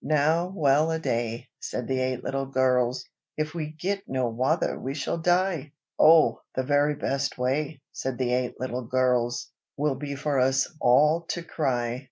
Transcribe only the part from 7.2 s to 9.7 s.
way," said the eight little gurrls;